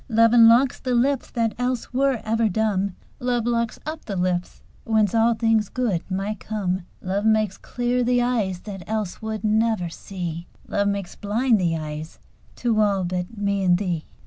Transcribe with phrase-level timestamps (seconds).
[0.09, 5.13] Love unlocks the lips that else were ever dumb: "Love locks up the lips whence
[5.13, 10.47] all things good might come." Love makes clear the eyes that else would never see:
[10.67, 12.17] "Love makes blind the eyes
[12.55, 14.03] to all but me and thee."